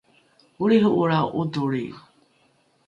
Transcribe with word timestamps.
olriho’olrao 0.63 1.29
’odholri 1.41 1.85